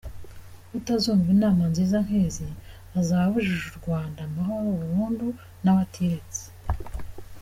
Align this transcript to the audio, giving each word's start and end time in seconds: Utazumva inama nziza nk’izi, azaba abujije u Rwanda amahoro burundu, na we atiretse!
Utazumva 0.77 1.27
inama 1.35 1.63
nziza 1.71 1.97
nk’izi, 2.05 2.47
azaba 2.99 3.23
abujije 3.27 3.65
u 3.71 3.77
Rwanda 3.81 4.19
amahoro 4.27 4.67
burundu, 4.79 5.27
na 5.63 5.71
we 5.75 5.79
atiretse! 5.85 6.43